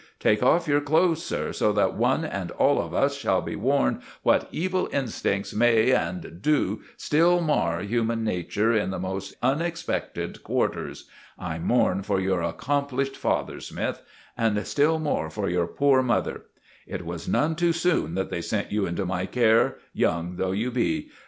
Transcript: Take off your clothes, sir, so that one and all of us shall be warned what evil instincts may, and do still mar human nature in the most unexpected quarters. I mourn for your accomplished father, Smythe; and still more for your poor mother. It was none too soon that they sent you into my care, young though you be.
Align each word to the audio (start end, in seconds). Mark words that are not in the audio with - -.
Take 0.19 0.41
off 0.41 0.67
your 0.67 0.81
clothes, 0.81 1.23
sir, 1.23 1.53
so 1.53 1.71
that 1.73 1.93
one 1.93 2.25
and 2.25 2.49
all 2.53 2.81
of 2.81 2.91
us 2.91 3.15
shall 3.15 3.39
be 3.39 3.55
warned 3.55 4.01
what 4.23 4.47
evil 4.51 4.89
instincts 4.91 5.53
may, 5.53 5.91
and 5.91 6.41
do 6.41 6.81
still 6.97 7.39
mar 7.39 7.81
human 7.81 8.23
nature 8.23 8.73
in 8.73 8.89
the 8.89 8.97
most 8.97 9.35
unexpected 9.43 10.43
quarters. 10.43 11.07
I 11.37 11.59
mourn 11.59 12.01
for 12.01 12.19
your 12.19 12.41
accomplished 12.41 13.15
father, 13.15 13.59
Smythe; 13.59 13.97
and 14.35 14.65
still 14.65 14.97
more 14.97 15.29
for 15.29 15.47
your 15.47 15.67
poor 15.67 16.01
mother. 16.01 16.45
It 16.87 17.05
was 17.05 17.27
none 17.29 17.55
too 17.55 17.71
soon 17.71 18.15
that 18.15 18.31
they 18.31 18.41
sent 18.41 18.71
you 18.71 18.87
into 18.87 19.05
my 19.05 19.27
care, 19.27 19.77
young 19.93 20.37
though 20.37 20.49
you 20.51 20.71
be. 20.71 21.11